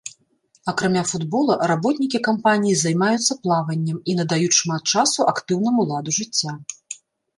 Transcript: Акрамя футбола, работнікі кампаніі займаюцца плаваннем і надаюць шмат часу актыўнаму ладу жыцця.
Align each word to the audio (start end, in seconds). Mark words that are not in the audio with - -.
Акрамя 0.71 1.01
футбола, 1.09 1.57
работнікі 1.71 2.21
кампаніі 2.27 2.79
займаюцца 2.83 3.37
плаваннем 3.43 3.97
і 4.13 4.19
надаюць 4.23 4.59
шмат 4.61 4.83
часу 4.99 5.21
актыўнаму 5.33 5.81
ладу 5.93 6.11
жыцця. 6.21 6.51